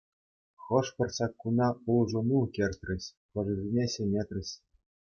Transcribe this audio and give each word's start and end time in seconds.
Хӑш-пӗр 0.69 1.09
саккуна 1.17 1.67
улшӑну 1.97 2.39
кӗртрӗҫ, 2.57 3.05
хӑшӗсене 3.31 3.87
ҫӗнетрӗҫ. 3.93 4.49